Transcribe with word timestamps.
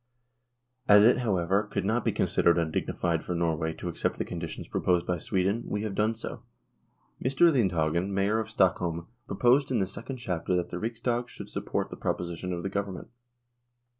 As 0.87 1.05
it, 1.05 1.19
however, 1.19 1.61
could 1.61 1.85
not 1.85 2.03
be 2.03 2.11
considered 2.11 2.57
undignified 2.57 3.23
for 3.23 3.35
Norway 3.35 3.71
to 3.73 3.87
accept 3.87 4.17
the 4.17 4.25
conditions 4.25 4.67
proposed 4.67 5.05
by 5.05 5.19
Sweden, 5.19 5.61
we 5.67 5.83
have 5.83 5.93
done 5.93 6.15
so. 6.15 6.41
Mr. 7.23 7.51
Lindhagen, 7.51 8.11
Mayor 8.11 8.39
of 8.39 8.49
Stockholm, 8.49 9.05
proposed 9.27 9.69
in 9.69 9.77
the 9.77 9.85
Second 9.85 10.17
Chamber 10.17 10.55
that 10.55 10.71
the 10.71 10.79
Riksdag 10.79 11.27
should 11.29 11.49
support 11.49 11.91
the 11.91 11.97
proposition 11.97 12.51
of 12.51 12.63
the 12.63 12.67
Government. 12.69 13.09